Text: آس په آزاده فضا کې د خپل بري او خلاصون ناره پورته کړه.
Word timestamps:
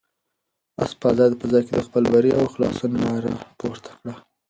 آس 0.83 0.91
په 0.99 1.05
آزاده 1.11 1.35
فضا 1.41 1.59
کې 1.65 1.73
د 1.75 1.79
خپل 1.87 2.03
بري 2.13 2.31
او 2.39 2.45
خلاصون 2.53 2.91
ناره 3.03 3.31
پورته 3.59 3.91
کړه. 3.99 4.13